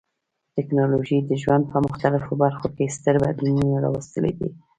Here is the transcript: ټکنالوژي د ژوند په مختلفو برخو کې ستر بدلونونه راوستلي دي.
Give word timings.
ټکنالوژي 0.55 1.17
د 1.23 1.31
ژوند 1.41 1.63
په 1.71 1.77
مختلفو 1.85 2.31
برخو 2.43 2.67
کې 2.75 2.93
ستر 2.95 3.15
بدلونونه 3.23 3.77
راوستلي 3.85 4.31
دي. 4.39 4.49